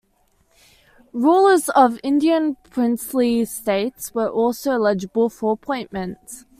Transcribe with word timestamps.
Rulers 1.13 1.69
of 1.69 1.99
Indian 2.01 2.55
Princely 2.71 3.45
States 3.45 4.15
were 4.15 4.29
also 4.31 4.71
eligible 4.71 5.29
for 5.29 5.53
appointment. 5.53 6.43